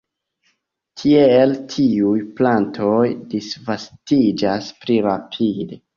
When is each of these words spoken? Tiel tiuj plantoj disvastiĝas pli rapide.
Tiel 1.01 1.53
tiuj 1.75 2.15
plantoj 2.39 3.05
disvastiĝas 3.35 4.73
pli 4.83 5.01
rapide. 5.11 5.83